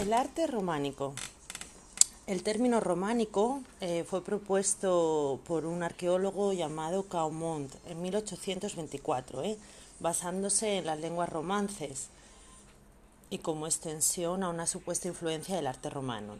[0.00, 1.12] El arte románico.
[2.26, 9.58] El término románico eh, fue propuesto por un arqueólogo llamado Caumont en 1824, eh,
[9.98, 12.08] basándose en las lenguas romances
[13.28, 16.38] y como extensión a una supuesta influencia del arte romano.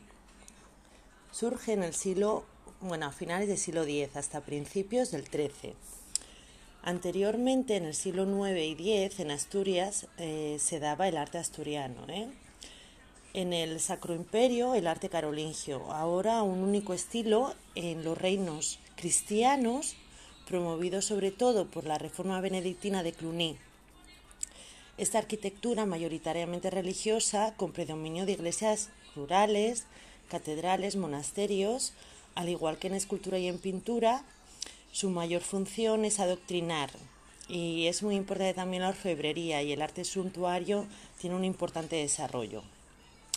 [1.30, 2.45] Surge en el siglo,
[2.80, 5.74] bueno, a finales del siglo X hasta principios del XIII.
[6.82, 12.06] Anteriormente, en el siglo IX y X, en Asturias, eh, se daba el arte asturiano,
[13.32, 19.94] en el Sacro Imperio el arte carolingio, ahora un único estilo en los reinos cristianos,
[20.48, 23.57] promovido sobre todo por la reforma benedictina de Cluny.
[24.98, 29.86] Esta arquitectura mayoritariamente religiosa, con predominio de iglesias rurales,
[30.29, 31.93] catedrales, monasterios,
[32.34, 34.24] al igual que en escultura y en pintura,
[34.92, 36.91] su mayor función es adoctrinar.
[37.48, 40.86] Y es muy importante también la orfebrería y el arte suntuario
[41.20, 42.62] tiene un importante desarrollo.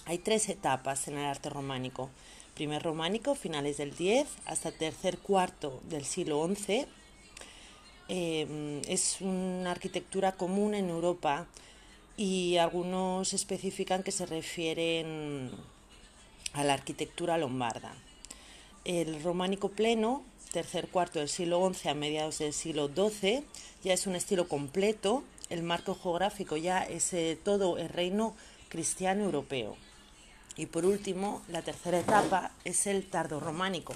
[0.05, 2.09] Hay tres etapas en el arte románico.
[2.55, 6.85] Primer románico, finales del 10 hasta tercer cuarto del siglo XI.
[8.09, 11.47] Em, es una arquitectura común en Europa
[12.17, 15.51] y algunos especifican que se refieren
[16.51, 17.93] a la arquitectura lombarda.
[18.83, 23.45] El románico pleno, tercer cuarto del siglo XI a mediados del siglo XII,
[23.85, 25.23] ya es un estilo completo.
[25.49, 28.35] El marco geográfico ya es eh, todo el reino
[28.67, 29.77] cristiano europeo.
[30.55, 33.93] Y por último, la tercera etapa es el tardorrománico,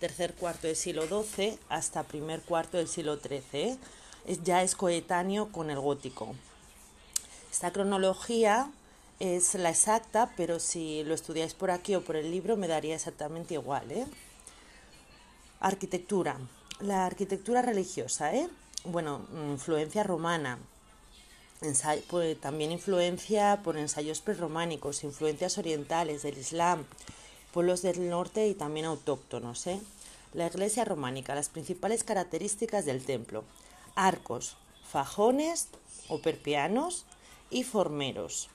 [0.00, 3.78] tercer cuarto del siglo XII hasta primer cuarto del siglo XIII.
[4.42, 6.34] Ya es coetáneo con el gótico.
[7.50, 8.70] Esta cronología
[9.20, 12.94] es la exacta, pero si lo estudiáis por aquí o por el libro me daría
[12.94, 13.90] exactamente igual.
[13.92, 14.06] ¿eh?
[15.60, 16.38] Arquitectura.
[16.80, 18.48] La arquitectura religiosa, ¿eh?
[18.84, 20.58] Bueno, influencia romana,
[22.08, 26.86] pues, también influencia por ensayos prerrománicos, influencias orientales del Islam,
[27.52, 29.66] pueblos del norte y también autóctonos.
[29.66, 29.78] ¿eh?
[30.32, 33.44] La iglesia románica, las principales características del templo,
[33.94, 34.56] arcos,
[34.88, 35.68] fajones
[36.08, 37.04] o perpianos
[37.50, 38.48] y formeros.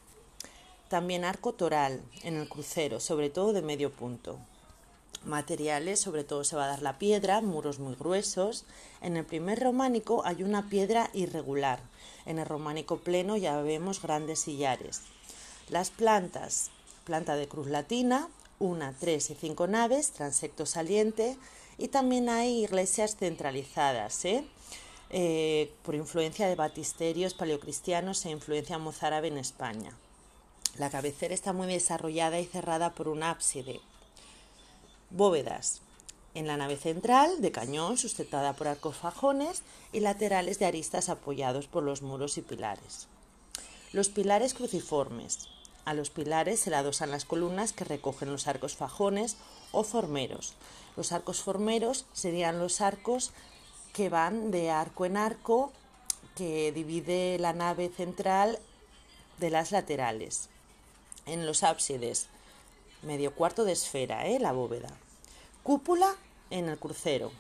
[0.89, 4.39] También arco toral en el crucero, sobre todo de medio punto.
[5.25, 8.65] Materiales, sobre todo se va a dar la piedra, muros muy gruesos.
[9.01, 11.79] En el primer románico hay una piedra irregular,
[12.25, 15.01] en el románico pleno ya vemos grandes sillares.
[15.69, 16.69] Las plantas,
[17.05, 21.37] planta de cruz latina, una, tres y cinco naves, transecto saliente,
[21.77, 24.45] y también hay iglesias centralizadas, ¿eh?
[25.09, 29.95] Eh, por influencia de batisterios paleocristianos e influencia mozárabe en España.
[30.77, 33.79] La cabecera está muy desarrollada y cerrada por un ábside.
[35.09, 35.81] Bóvedas,
[36.33, 41.67] en la nave central, de cañón, sustentada por arcos fajones y laterales de aristas apoyados
[41.67, 43.07] por los muros y pilares.
[43.93, 45.47] Los pilares cruciformes.
[45.85, 49.38] A los pilares se le adosan las columnas que recogen los arcos fajones
[49.71, 50.55] o formeros.
[50.97, 53.31] Los arcos formeros serían los arcos
[53.93, 55.72] que van de arco en arco
[56.35, 58.59] que divide la nave central
[59.37, 60.49] de las laterales.
[61.25, 62.27] En los ábsides,
[63.05, 64.39] medio cuarto de esfera, ¿eh?
[64.39, 64.89] la bóveda.
[65.63, 66.16] Cúpula
[66.49, 67.31] en el crucero.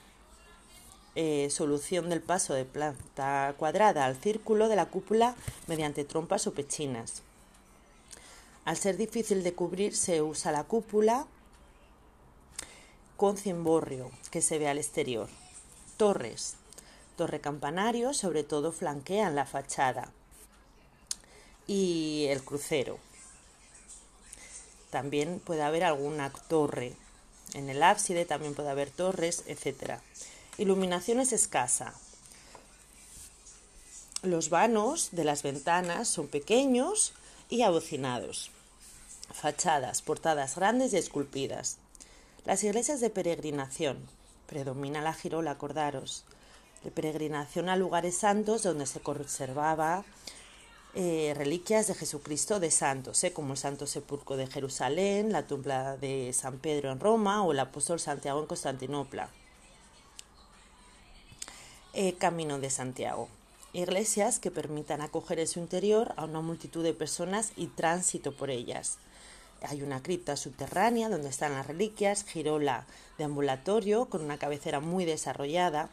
[1.15, 5.35] Eh, solución del paso de planta cuadrada al círculo de la cúpula
[5.67, 7.23] mediante trompas o pechinas.
[8.65, 11.27] Al ser difícil de cubrir se usa la cúpula
[13.15, 15.29] con cimborrio que se ve al exterior.
[15.97, 16.55] Torres.
[17.15, 20.11] Torre campanario sobre todo flanquean la fachada
[21.65, 22.99] y el crucero.
[24.95, 26.95] También puede haber alguna torre
[27.53, 29.99] en el ábside también puede haber torres, etc.
[30.57, 31.93] Iluminación es escasa.
[34.23, 37.13] Los vanos de las ventanas son pequeños
[37.49, 38.51] y abocinados.
[39.33, 41.77] Fachadas, portadas grandes y esculpidas.
[42.43, 43.97] Las iglesias de peregrinación.
[44.47, 46.25] Predomina la girola, acordaros.
[46.83, 50.03] De peregrinación a lugares santos donde se conservaba
[50.97, 53.33] eh, reliquias de Jesucristo de santos, ¿eh?
[53.33, 57.59] como el Santo Sepulcro de Jerusalén, la tumba de San Pedro en Roma o el
[57.59, 59.29] apóstol Santiago en Constantinopla.
[61.91, 63.27] Eh, Camino de Santiago.
[63.73, 68.49] Iglesias que permitan acoger en su interior a una multitud de personas y tránsito por
[68.49, 68.97] ellas.
[69.63, 72.85] Hay una cripta subterránea donde están las reliquias, girola
[73.17, 75.89] de ambulatorio con una cabecera muy desarrollada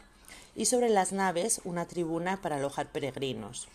[0.55, 3.67] y sobre las naves una tribuna para alojar peregrinos.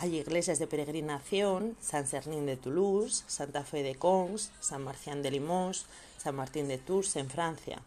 [0.00, 5.32] Hay iglesias de peregrinación, San Cernín de Toulouse, Santa Fe de Cons, San Marcián de
[5.32, 5.86] Limoges,
[6.18, 7.82] San Martín de Tours en Francia.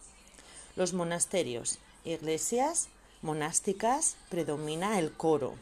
[0.75, 2.89] Los monasterios, iglesias
[3.21, 5.53] monásticas, predomina el coro.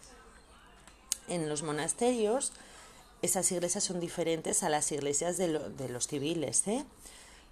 [1.28, 2.52] En los monasterios
[3.22, 6.68] Esas iglesias son diferentes a las iglesias de, los civiles.
[6.68, 6.84] ¿eh?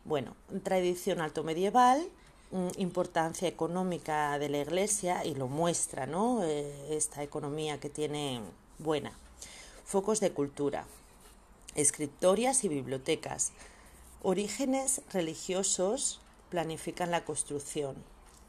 [0.05, 2.09] Bueno, tradición alto medieval,
[2.49, 6.43] mm, importancia económica de la iglesia y lo muestra, ¿no?
[6.43, 8.41] Eh, esta economía que tiene
[8.79, 9.11] buena.
[9.85, 10.85] Focos de cultura,
[11.75, 13.51] escritorias y bibliotecas.
[14.23, 16.19] Orígenes religiosos
[16.49, 17.95] planifican la construcción.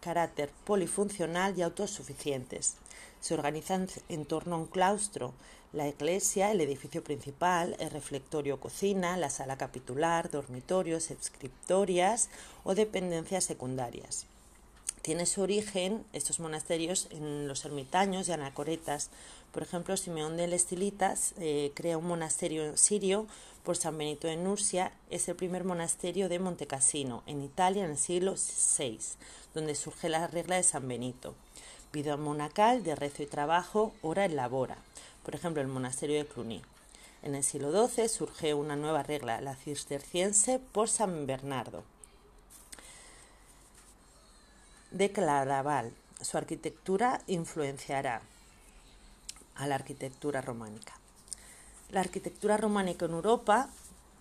[0.00, 2.76] Carácter polifuncional y autosuficientes.
[3.20, 5.34] Se organizan en torno a un claustro,
[5.72, 12.30] la iglesia, el edificio principal, el reflectorio cocina, la sala capitular, dormitorios, escritorias
[12.64, 14.26] o dependencias secundarias.
[15.08, 19.08] Tiene su origen estos monasterios en los ermitaños y anacoretas.
[19.52, 23.26] Por ejemplo, Simeón de Estilitas eh, crea un monasterio sirio
[23.64, 24.93] por San Benito de Nursia.
[25.08, 28.99] Es el primer monasterio de Montecassino, en Italia, en el siglo VI,
[29.55, 31.34] donde surge la regla de San Benito.
[31.90, 34.76] Vida monacal de rezo y trabajo, ora en labora.
[35.25, 36.61] Por ejemplo, el monasterio de Cluny.
[37.22, 41.82] En el siglo XII surge una nueva regla, la cisterciense por San Bernardo.
[44.90, 45.93] De Claraval.
[46.20, 48.23] Su arquitectura influenciará
[49.55, 50.94] a la arquitectura románica.
[51.90, 53.70] La arquitectura románica en Europa,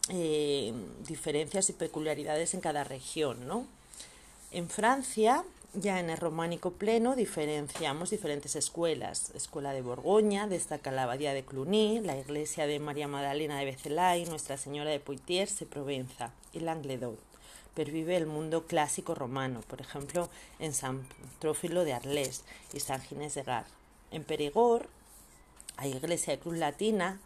[0.09, 0.73] eh,
[1.07, 3.65] diferencias y peculiaridades en cada región, ¿no?
[4.51, 5.43] En Francia
[5.73, 9.31] ya en el románico pleno diferenciamos diferentes escuelas.
[9.35, 14.25] Escuela de Borgoña, destaca la abadía de Cluny, la iglesia de María Magdalena de Becelay,
[14.25, 17.26] Nuestra Señora de Poitiers de Provenza y Languedoc.
[17.77, 21.07] Pervive el mundo clásico romano, por ejemplo en San
[21.37, 22.43] Trófilo de Arles
[22.73, 23.65] y San Ginés de Gar.
[24.09, 24.87] En Perigord
[25.75, 27.19] hay iglesia de cruz latina,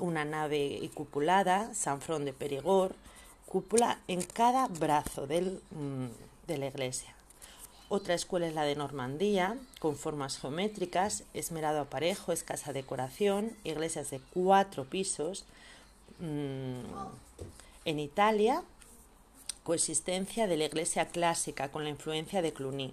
[0.00, 2.96] una nave y cupulada, San Frón de Perigord,
[3.46, 6.06] cúpula en cada brazo mm,
[6.48, 7.14] de la iglesia.
[7.88, 14.20] Otra escuela es la de Normandía, con formas geométricas, esmerado aparejo, escasa decoración, iglesias de
[14.34, 15.44] cuatro pisos.
[16.18, 16.80] Mm,
[17.84, 18.64] en Italia,
[19.62, 22.92] coexistencia de la iglesia clásica con la influencia de Cluny.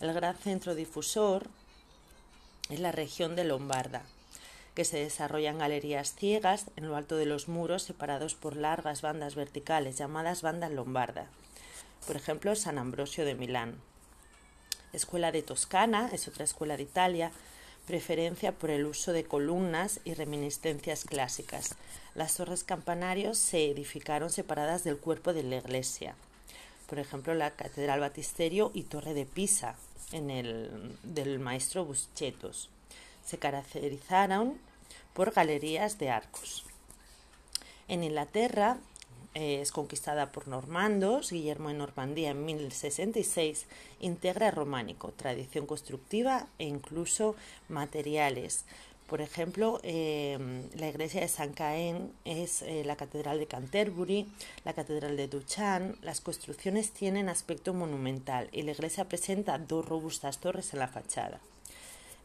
[0.00, 1.48] El gran centro difusor
[2.70, 4.02] es la región de Lombarda,
[4.74, 9.34] que se desarrollan galerías ciegas en lo alto de los muros separados por largas bandas
[9.34, 11.26] verticales llamadas bandas lombarda.
[12.06, 13.80] Por ejemplo, San Ambrosio de Milán.
[14.92, 17.32] Escuela de Toscana, es otra escuela de Italia,
[17.86, 21.74] preferencia por el uso de columnas y reminiscencias clásicas.
[22.14, 26.14] Las torres campanarios se edificaron separadas del cuerpo de la iglesia.
[26.88, 29.76] Por ejemplo, la Catedral Batisterio y Torre de Pisa,
[30.12, 32.70] en el, del maestro Buscetos.
[33.24, 34.58] Se caracterizaron
[35.12, 36.64] por galerías de arcos.
[37.88, 38.78] En Inglaterra,
[39.34, 43.66] es conquistada por normandos, Guillermo de Normandía en 1066
[44.00, 47.34] integra románico, tradición constructiva e incluso
[47.68, 48.64] materiales.
[49.08, 50.38] Por ejemplo, eh,
[50.76, 54.26] la iglesia de San Caen es eh, la catedral de Canterbury,
[54.64, 56.02] la catedral de Duchamp.
[56.02, 61.40] Las construcciones tienen aspecto monumental y la iglesia presenta dos robustas torres en la fachada.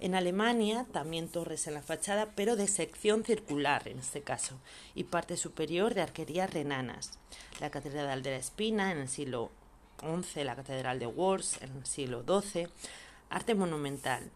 [0.02, 4.56] En Alemania también torres en la fachada, pero de sección circular en este caso,
[4.96, 7.12] y parte superior de arquerías renanas.
[7.60, 9.52] La Catedral de la Espina en el siglo
[10.00, 12.70] XI, la Catedral de Worms en el siglo XII.
[13.30, 14.32] Arte monumental.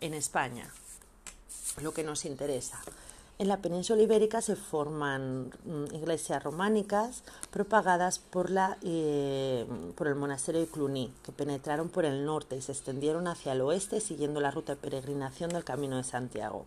[0.00, 0.68] En España,
[1.80, 2.82] lo que nos interesa.
[3.38, 10.14] En la península ibérica se forman mm, iglesias románicas propagadas por, la, eh, por el
[10.14, 14.40] monasterio de Cluny, que penetraron por el norte y se extendieron hacia el oeste siguiendo
[14.40, 16.64] la ruta de peregrinación del Camino de Santiago.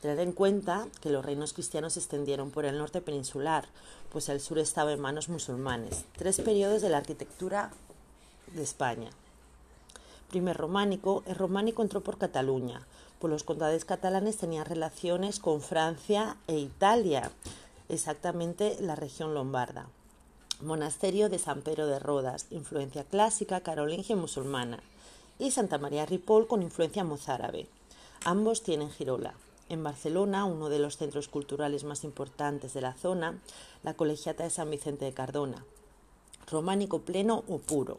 [0.00, 3.66] Tener en cuenta que los reinos cristianos se extendieron por el norte peninsular,
[4.10, 6.04] pues el sur estaba en manos musulmanes.
[6.16, 7.70] Tres periodos de la arquitectura
[8.52, 9.10] de España.
[10.30, 12.84] Primer románico, el románico entró por Cataluña,
[13.22, 17.30] pues los condades catalanes tenían relaciones con Francia e Italia,
[17.88, 19.86] exactamente la región lombarda.
[20.60, 24.82] Monasterio de San Pedro de Rodas, influencia clásica, carolingia y musulmana.
[25.38, 27.68] Y Santa María Ripoll con influencia mozárabe.
[28.24, 29.34] Ambos tienen girola.
[29.68, 33.38] En Barcelona, uno de los centros culturales más importantes de la zona,
[33.84, 35.64] la Colegiata de San Vicente de Cardona.
[36.50, 37.98] Románico pleno o puro.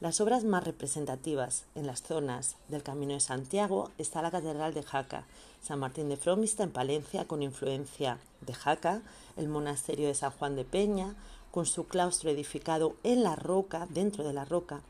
[0.00, 4.82] Las obras más representativas en las zonas del Camino de Santiago está la Catedral de
[4.82, 5.26] Jaca,
[5.62, 9.02] San Martín de Fromista en Palencia con influencia de Jaca,
[9.36, 11.16] el Monasterio de San Juan de Peña
[11.50, 14.80] con su claustro edificado en la roca, dentro de la roca,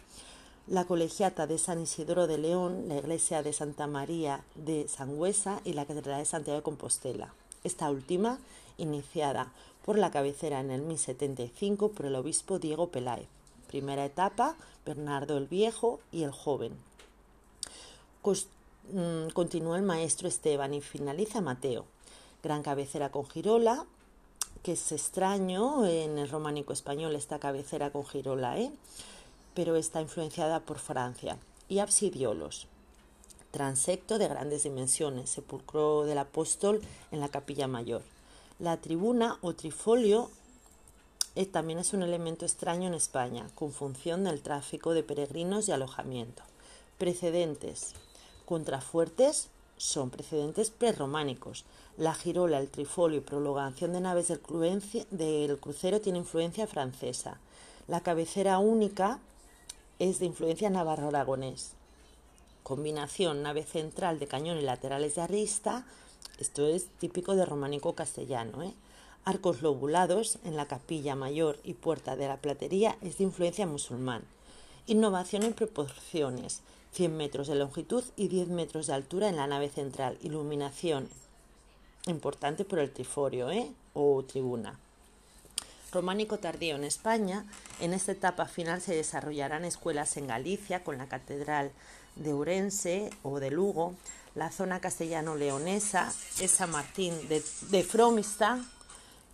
[0.69, 5.73] la Colegiata de San Isidoro de León, la Iglesia de Santa María de Sangüesa y
[5.73, 7.35] la Catedral de Santiago de Compostela.
[7.64, 8.38] Esta última,
[8.79, 9.50] iniciada
[9.85, 13.39] por la cabecera en el 1075 por el obispo Diego Peláez.
[13.71, 16.77] Primera etapa, Bernardo el Viejo y el Joven.
[18.25, 21.85] mm, continúa el maestro Esteban y finaliza Mateo.
[22.43, 23.87] Gran cabecera con girola,
[24.65, 28.73] que es extraño en el románico español esta cabecera con girola, ¿eh?
[29.55, 31.39] pero está influenciada por Francia.
[31.69, 32.67] Y absidiolos,
[33.53, 36.81] transecto de grandes dimensiones, sepulcro del apóstol
[37.12, 38.03] en la capilla mayor.
[38.59, 40.29] La tribuna o trifolio
[41.53, 46.43] también es un elemento extraño en España, con función del tráfico de peregrinos y alojamiento.
[46.99, 47.95] Precedentes.
[48.45, 51.65] Contrafuertes son precedentes prerrománicos.
[51.97, 57.39] La girola, el trifolio y prolongación de naves del, crucero tiene influencia francesa.
[57.89, 59.21] La cabecera única
[59.99, 61.73] es de influencia navarro-aragonés.
[62.63, 65.87] Combinación nave central de cañón y laterales de arista.
[66.39, 68.63] Esto es típico de románico castellano.
[68.63, 68.75] ¿eh?
[69.25, 74.23] Arcos lobulados en la capilla mayor y puerta de la platería es de influencia musulmán.
[74.87, 76.62] Innovación en proporciones.
[76.93, 80.19] 100 metros de longitud y 10 metros de altura en la nave central.
[80.23, 81.09] Iluminación
[82.07, 83.71] importante por el triforio ¿eh?
[83.93, 84.79] o tribuna.
[85.93, 87.45] Románico tardío en España.
[87.81, 91.73] En esta etapa final se desarrollarán escuelas en Galicia con la Catedral
[92.17, 93.95] de Urense o de Lugo.
[94.35, 98.65] La zona castellano-leonesa es San Martín de, de Fromista,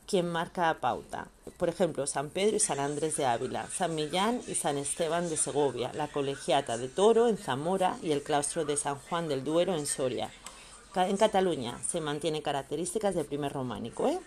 [0.07, 1.29] quien marca la pauta.
[1.59, 5.37] Por ejemplo, San Pedro y San Andrés de Ávila, San Millán y San Esteban de
[5.37, 9.75] Segovia, la Colegiata de Toro en Zamora y el claustro de San Juan del Duero
[9.75, 10.31] en Soria.
[10.95, 14.09] En Cataluña se mantiene características del primer románico.
[14.09, 14.19] ¿eh?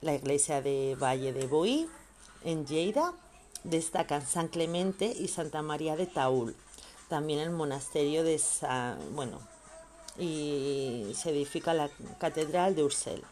[0.00, 1.88] La iglesia de Valle de Boí
[2.42, 3.12] en Lleida
[3.64, 6.56] destacan San Clemente y Santa María de Taúl.
[7.08, 9.40] También el monasterio de San, bueno,
[10.18, 13.22] y se edifica la Catedral de Ursel.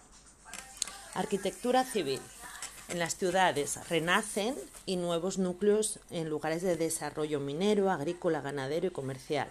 [1.14, 2.20] Arquitectura civil.
[2.88, 8.90] En las ciudades renacen y nuevos núcleos en lugares de desarrollo minero, agrícola, ganadero y
[8.90, 9.48] comercial.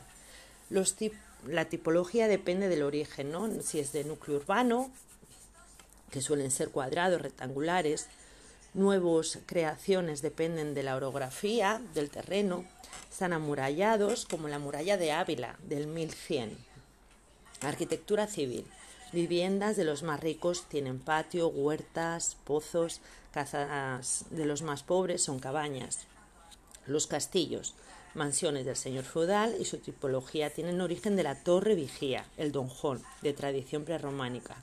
[1.47, 3.49] la tipología depende del origen, ¿no?
[3.61, 4.91] si es de núcleo urbano,
[6.11, 8.07] que suelen ser cuadrados, rectangulares.
[8.73, 12.65] Nuevos creaciones dependen de la orografía, del terreno.
[13.09, 16.70] Están amurallados, como la muralla de Ávila, del 1100
[17.61, 18.65] Arquitectura civil.
[19.13, 23.01] Viviendas de los más ricos tienen patio, huertas, pozos,
[23.31, 25.99] casas de los más pobres son cabañas.
[26.87, 27.75] Los castillos,
[28.15, 33.03] mansiones del señor feudal y su tipología tienen origen de la torre vigía, el donjón,
[33.21, 34.55] de tradición prerrománica.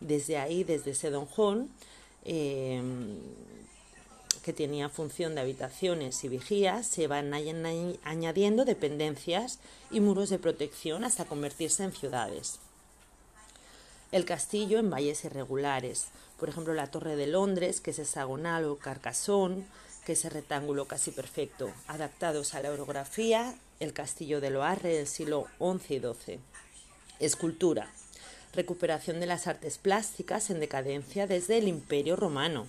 [0.00, 1.70] Desde ahí, desde ese donjón,
[4.42, 9.58] que tenía función de habitaciones y vigías, se van añadiendo dependencias
[9.90, 12.58] y muros de protección hasta convertirse en ciudades.
[14.10, 16.08] El castillo en valles irregulares,
[16.38, 19.64] por ejemplo la Torre de Londres, que es hexagonal o carcasón,
[20.04, 25.46] que es rectángulo casi perfecto, adaptados a la orografía, el castillo de Loarre del siglo
[25.58, 26.40] XI y XII.
[27.20, 27.90] Escultura.
[28.52, 32.66] Recuperación de las artes plásticas en decadencia desde el Imperio Romano,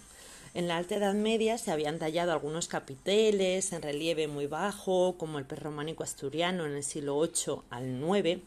[0.53, 5.39] en la Alta Edad Media se habían tallado algunos capiteles en relieve muy bajo, como
[5.39, 8.41] el perrománico asturiano en el siglo VIII al IX.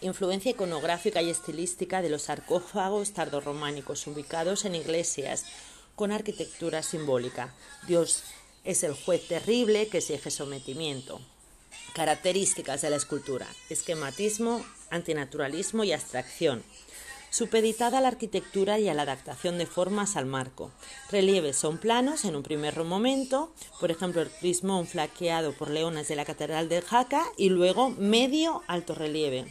[0.00, 5.44] Influencia iconográfica y estilística de los sarcófagos tardorrománicos ubicados en iglesias
[5.96, 7.52] con arquitectura simbólica.
[7.86, 8.22] Dios
[8.64, 11.20] es el juez terrible que exige sometimiento.
[11.94, 16.62] Características de la escultura: esquematismo, antinaturalismo y abstracción
[17.32, 20.70] supeditada a la arquitectura y a la adaptación de formas al marco.
[21.10, 26.16] Relieves son planos en un primer momento, por ejemplo el crismón flaqueado por leones de
[26.16, 29.50] la Catedral de Jaca y luego medio alto relieve.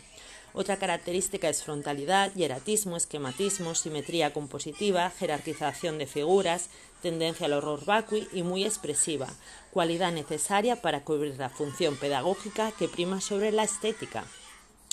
[0.53, 6.69] Otra característica es frontalidad, hieratismo, esquematismo, simetría compositiva, jerarquización de figuras,
[7.01, 9.27] tendencia al horror vacui y muy expresiva,
[9.71, 14.25] cualidad necesaria para cubrir la función pedagógica que prima sobre la estética.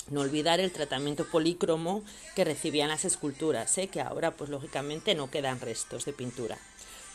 [0.09, 2.03] No olvidar el tratamiento polícromo
[2.35, 3.87] que recibían las esculturas, ¿eh?
[3.87, 6.57] que ahora pues lógicamente no quedan restos de pintura.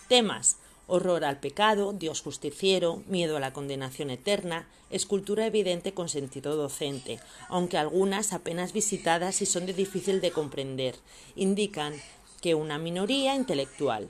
[0.09, 6.57] Temas horror al pecado, Dios justiciero, miedo a la condenación eterna, escultura evidente con sentido
[6.57, 10.97] docente, aunque algunas apenas visitadas y son de difícil de comprender,
[11.37, 11.95] indican
[12.41, 14.09] que una minoría intelectual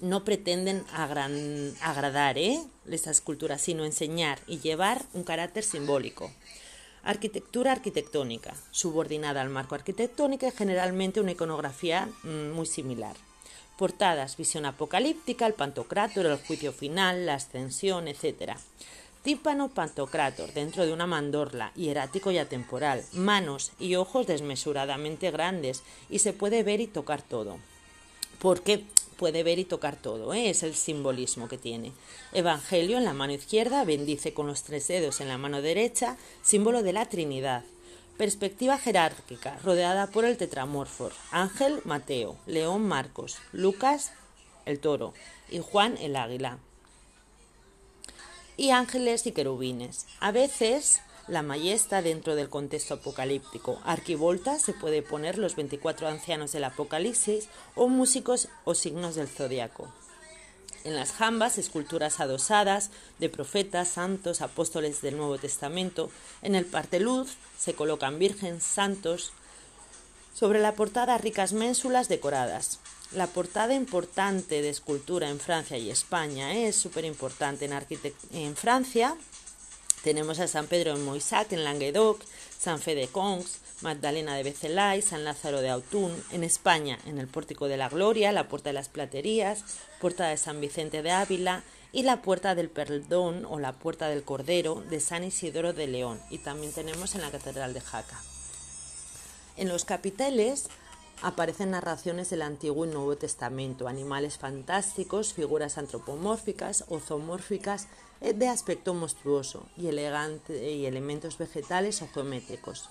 [0.00, 2.60] no pretenden agradar ¿eh?
[2.90, 6.32] esas esculturas, sino enseñar y llevar un carácter simbólico.
[7.06, 13.14] Arquitectura arquitectónica, subordinada al marco arquitectónico y generalmente una iconografía mm, muy similar.
[13.78, 18.56] Portadas, visión apocalíptica, el pantocrátor, el juicio final, la ascensión, etc.
[19.22, 26.18] Tímpano pantocrátor dentro de una mandorla, hierático y atemporal, manos y ojos desmesuradamente grandes y
[26.18, 27.58] se puede ver y tocar todo.
[28.40, 28.84] ¿Por qué?
[29.16, 30.50] Puede ver y tocar todo, ¿eh?
[30.50, 31.92] es el simbolismo que tiene.
[32.32, 36.82] Evangelio en la mano izquierda, bendice con los tres dedos en la mano derecha, símbolo
[36.82, 37.64] de la Trinidad.
[38.16, 41.10] Perspectiva jerárquica, rodeada por el tetramorfo.
[41.30, 44.12] Ángel, Mateo, León, Marcos, Lucas,
[44.64, 45.12] el toro
[45.50, 46.58] y Juan, el águila.
[48.56, 50.06] Y ángeles y querubines.
[50.18, 53.80] A veces la mayesta dentro del contexto apocalíptico.
[53.84, 59.88] Arquivolta se puede poner los 24 ancianos del Apocalipsis o músicos o signos del zodiaco.
[60.84, 66.10] En las jambas, esculturas adosadas de profetas, santos, apóstoles del Nuevo Testamento.
[66.42, 69.32] En el parteluz se colocan virgen, santos.
[70.32, 72.78] Sobre la portada, ricas ménsulas decoradas.
[73.12, 77.64] La portada importante de escultura en Francia y España es súper importante.
[77.64, 79.16] En, en Francia
[80.06, 82.20] tenemos a San Pedro en Moissac, en Languedoc,
[82.56, 87.26] San Fede de Congs, Magdalena de Becelay, San Lázaro de Autun, en España, en el
[87.26, 89.64] Pórtico de la Gloria, la Puerta de las Platerías,
[90.00, 94.22] Puerta de San Vicente de Ávila y la Puerta del Perdón o la Puerta del
[94.22, 96.20] Cordero de San Isidoro de León.
[96.30, 98.22] Y también tenemos en la Catedral de Jaca.
[99.56, 100.68] En los capiteles
[101.20, 107.88] aparecen narraciones del Antiguo y Nuevo Testamento, animales fantásticos, figuras antropomórficas o zoomórficas
[108.20, 112.88] eh, de aspecto monstruoso y elegante y elementos vegetales o geométricos.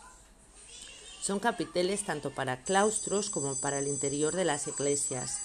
[1.21, 5.39] Son capiteles tanto para claustros como para el interior de las iglesias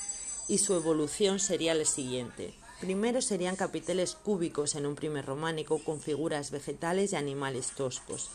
[0.46, 2.52] y su evolución sería la siguiente.
[2.80, 8.30] Primero serían capiteles cúbicos en un primer románico con figuras vegetales y animales toscos.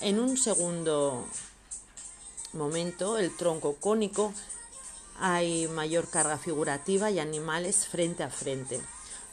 [0.00, 1.26] En un segundo
[2.52, 4.32] momento, el tronco cónico,
[5.18, 8.80] hay mayor carga figurativa y animales frente a frente.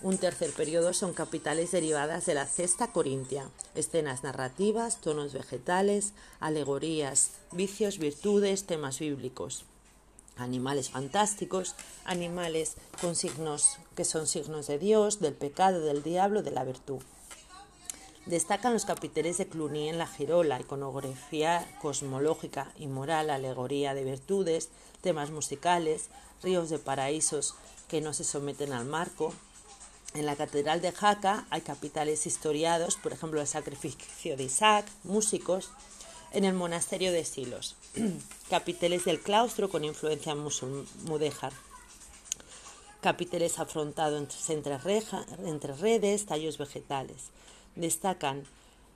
[0.06, 7.32] Un tercer periodo son capitales derivadas de la cesta corintia, escenas narrativas, tonos vegetales, alegorías,
[7.52, 9.66] vicios, virtudes, temas bíblicos.
[10.38, 16.52] Animales fantásticos, animales con signos que son signos de Dios, del pecado, del diablo, de
[16.52, 17.02] la virtud.
[18.28, 24.70] Destacan los capiteles de Cluny en la Girola, iconografía cosmológica y moral, alegoría de virtudes,
[25.02, 26.10] temas musicales,
[26.44, 27.56] ríos de paraísos
[27.88, 29.34] que no se someten al marco.
[30.16, 35.72] En la Catedral de Jaca hay capitales historiados, por ejemplo el sacrificio de Isaac, músicos.
[36.32, 37.76] En el monasterio de Silos,
[38.50, 41.54] capiteles del claustro con influencia mudéjar
[43.02, 44.80] capiteles afrontados entre,
[45.46, 47.30] entre redes, tallos vegetales.
[47.76, 48.46] Destacan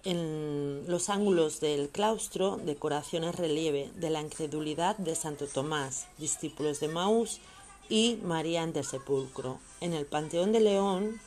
[0.04, 6.88] en los ángulos del claustro decoraciones relieve de la incredulidad de Santo Tomás, discípulos de
[6.88, 7.40] Maús
[7.90, 9.60] y María ante el sepulcro.
[9.82, 11.20] En el Panteón de León,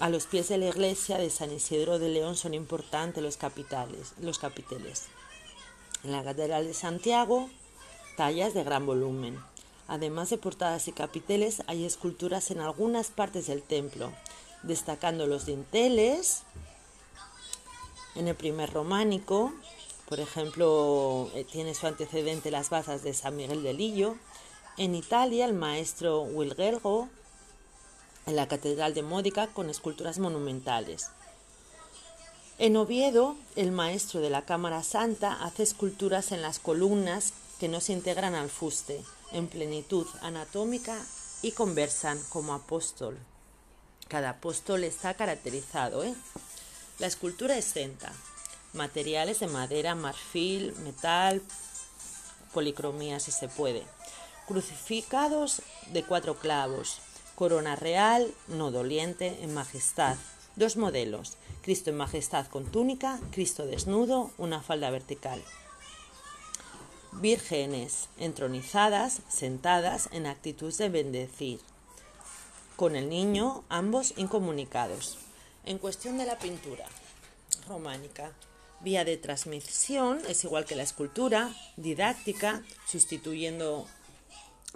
[0.00, 4.12] a los pies de la iglesia de San Isidro de León son importantes los, capitales,
[4.20, 5.04] los capiteles.
[6.04, 7.48] En la Catedral de Santiago,
[8.16, 9.38] tallas de gran volumen.
[9.88, 14.12] Además de portadas y capiteles, hay esculturas en algunas partes del templo,
[14.64, 16.42] destacando los dinteles.
[18.16, 19.52] En el primer románico,
[20.08, 24.16] por ejemplo, eh, tiene su antecedente las basas de San Miguel de Lillo.
[24.78, 27.08] En Italia, el maestro Wilgergo,
[28.26, 31.08] en la Catedral de Módica, con esculturas monumentales.
[32.58, 37.80] En Oviedo, el maestro de la Cámara Santa hace esculturas en las columnas que no
[37.80, 40.98] se integran al fuste, en plenitud anatómica
[41.40, 43.18] y conversan como apóstol.
[44.08, 46.04] Cada apóstol está caracterizado.
[46.04, 46.14] ¿eh?
[46.98, 48.12] La escultura exenta.
[48.74, 51.40] Materiales de madera, marfil, metal,
[52.52, 53.95] policromía si se puede.
[54.46, 55.60] Crucificados
[55.92, 57.00] de cuatro clavos.
[57.34, 60.16] Corona real, no doliente, en majestad.
[60.54, 61.36] Dos modelos.
[61.62, 65.42] Cristo en majestad con túnica, Cristo desnudo, una falda vertical.
[67.10, 71.60] Vírgenes entronizadas, sentadas en actitud de bendecir
[72.76, 75.18] con el niño, ambos incomunicados.
[75.64, 76.86] En cuestión de la pintura
[77.68, 78.30] románica,
[78.80, 83.88] vía de transmisión es igual que la escultura, didáctica, sustituyendo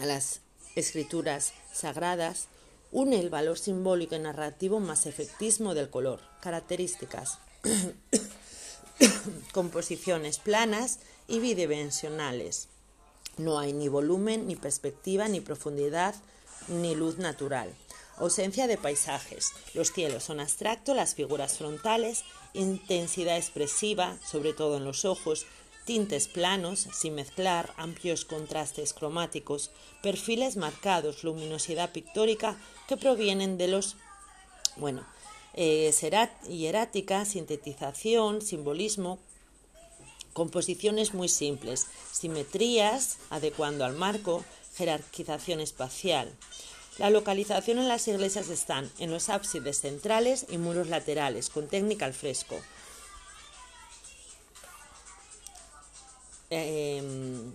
[0.01, 0.41] a las
[0.77, 2.49] escrituras sagradas,
[2.93, 7.39] une el valor simbólico y narrativo más efectismo del color, características,
[9.53, 12.69] composiciones planas y bidimensionales.
[13.37, 16.15] No hay ni volumen, ni perspectiva, ni profundidad,
[16.69, 17.75] ni luz natural.
[18.17, 19.53] Ausencia de paisajes.
[19.73, 25.47] Los cielos son abstractos, las figuras frontales, intensidad expresiva, sobre todo en los ojos,
[25.85, 29.71] tintes planos, sin mezclar, amplios contrastes cromáticos,
[30.03, 32.57] perfiles marcados, luminosidad pictórica
[32.89, 33.97] que provienen de los,
[34.77, 35.05] bueno,
[35.55, 35.93] eh,
[37.25, 39.19] sintetización, simbolismo,
[40.33, 44.45] composiciones muy simples, simetrías, adecuando al marco,
[44.77, 46.33] jerarquización espacial.
[46.99, 52.05] La localización en las iglesias están en los ábsides centrales y muros laterales, con técnica
[52.05, 52.61] al fresco.
[56.51, 57.53] Em,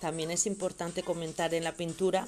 [0.00, 2.26] también es importante comentar en la pintura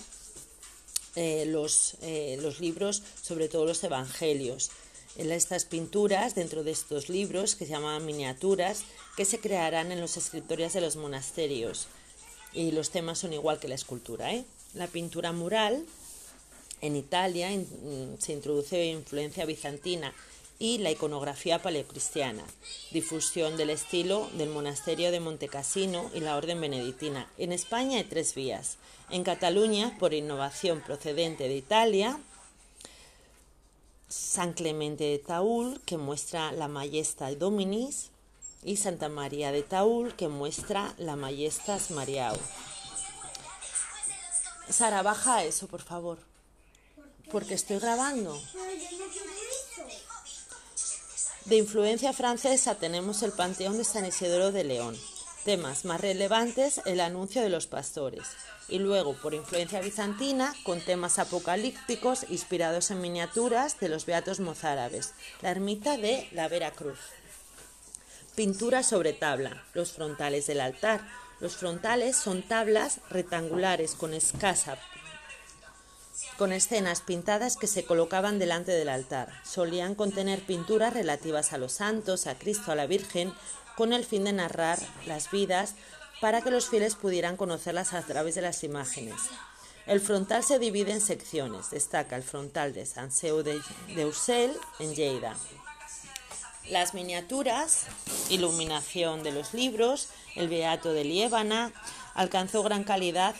[1.16, 4.70] eh, los, eh, los libros, sobre todo los evangelios.
[5.16, 8.82] En estas pinturas, dentro de estos libros, que se llaman miniaturas,
[9.16, 11.86] que se crearán en los escritorios de los monasterios.
[12.52, 14.34] Y los temas son igual que la escultura.
[14.34, 14.44] ¿eh?
[14.74, 15.86] La pintura mural
[16.80, 17.48] en Italia
[18.18, 20.12] se introduce influencia bizantina
[20.64, 22.42] y la iconografía paleocristiana,
[22.90, 27.28] difusión del estilo del monasterio de Montecassino y la orden benedictina.
[27.36, 28.78] En España hay tres vías.
[29.10, 32.18] En Cataluña, por innovación procedente de Italia,
[34.08, 38.08] San Clemente de Taúl, que muestra la Majestas Dominis,
[38.62, 42.38] y Santa María de Taúl, que muestra la Majestas Mariao.
[44.70, 46.20] Sara, baja eso, por favor.
[47.30, 48.40] Porque estoy grabando.
[51.44, 54.96] De influencia francesa tenemos el Panteón de San Isidoro de León.
[55.44, 58.22] Temas más relevantes, el anuncio de los pastores.
[58.66, 65.12] Y luego, por influencia bizantina, con temas apocalípticos inspirados en miniaturas de los beatos mozárabes.
[65.42, 66.98] La ermita de la Veracruz.
[68.34, 69.64] Pintura sobre tabla.
[69.74, 71.06] Los frontales del altar.
[71.40, 74.78] Los frontales son tablas rectangulares con escasa
[76.38, 79.28] con escenas pintadas que se colocaban delante del altar.
[79.44, 83.32] Solían contener pinturas relativas a los santos, a Cristo, a la Virgen,
[83.76, 85.74] con el fin de narrar las vidas
[86.20, 89.16] para que los fieles pudieran conocerlas a través de las imágenes.
[89.86, 91.70] El frontal se divide en secciones.
[91.70, 93.60] Destaca el frontal de San Seu de,
[94.04, 95.36] Ursel en Lleida.
[96.70, 97.84] Las miniaturas,
[98.30, 101.72] iluminación de los libros, el Beato de Liébana,
[102.14, 103.34] alcanzó gran calidad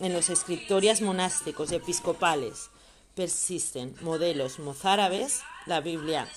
[0.00, 2.70] en los escritorias monásticos y episcopales
[3.14, 6.28] persisten modelos mozárabes, la Biblia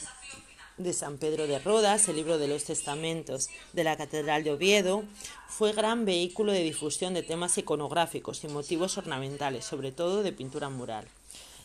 [0.77, 5.03] de San Pedro de Rodas, el libro de los testamentos de la Catedral de Oviedo,
[5.49, 10.69] fue gran vehículo de difusión de temas iconográficos y motivos ornamentales, sobre todo de pintura
[10.69, 11.05] mural.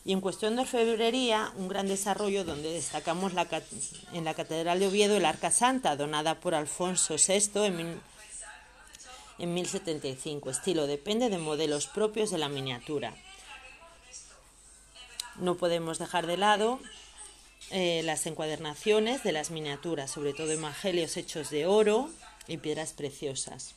[0.03, 3.31] Y en cuestión de orfebrería, un gran desarrollo donde destacamos
[4.11, 8.01] en la Catedral de Oviedo el Arca Santa, donada por Alfonso VI en
[9.39, 10.49] en 1075.
[10.49, 13.15] Estilo depende de modelos propios de la miniatura.
[15.35, 16.79] No podemos dejar de lado
[17.71, 22.09] eh, las encuadernaciones de las miniaturas, sobre todo evangelios hechos de oro
[22.47, 23.75] y piedras preciosas.